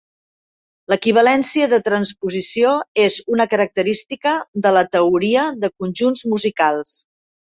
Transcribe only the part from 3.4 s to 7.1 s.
característica de la teoria de conjunts musicals.